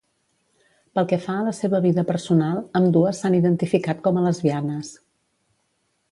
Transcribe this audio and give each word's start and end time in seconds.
Pel 0.99 1.07
que 1.09 1.19
fa 1.25 1.33
a 1.41 1.43
la 1.47 1.51
seva 1.57 1.81
vida 1.83 2.03
personal, 2.11 2.57
ambdues 2.79 3.19
s'han 3.21 3.35
identificat 3.41 4.01
com 4.09 4.17
a 4.17 4.25
lesbianes. 4.29 4.89